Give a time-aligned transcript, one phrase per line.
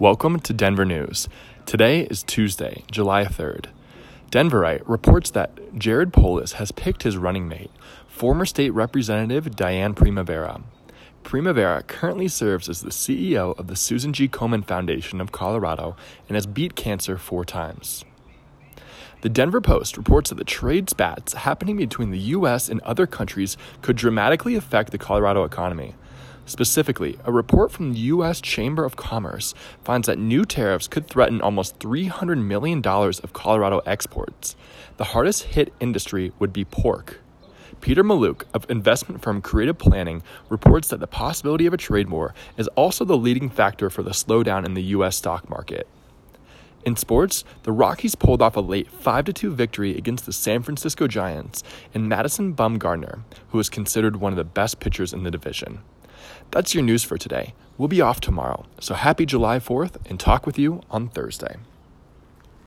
[0.00, 1.28] Welcome to Denver News.
[1.66, 3.66] Today is Tuesday, July 3rd.
[4.30, 7.72] Denverite reports that Jared Polis has picked his running mate,
[8.06, 10.62] former state representative Dianne Primavera.
[11.24, 14.28] Primavera currently serves as the CEO of the Susan G.
[14.28, 15.96] Komen Foundation of Colorado
[16.28, 18.04] and has beat cancer four times.
[19.22, 22.68] The Denver Post reports that the trade spats happening between the U.S.
[22.68, 25.96] and other countries could dramatically affect the Colorado economy.
[26.48, 28.40] Specifically, a report from the U.S.
[28.40, 29.52] Chamber of Commerce
[29.84, 34.56] finds that new tariffs could threaten almost $300 million of Colorado exports.
[34.96, 37.20] The hardest hit industry would be pork.
[37.82, 42.32] Peter Mallouk of investment firm Creative Planning reports that the possibility of a trade war
[42.56, 45.16] is also the leading factor for the slowdown in the U.S.
[45.16, 45.86] stock market.
[46.82, 51.06] In sports, the Rockies pulled off a late 5 2 victory against the San Francisco
[51.06, 51.62] Giants
[51.92, 53.20] and Madison Bumgarner,
[53.50, 55.80] who is considered one of the best pitchers in the division.
[56.50, 57.54] That's your news for today.
[57.76, 61.56] We'll be off tomorrow, so happy July 4th and talk with you on Thursday.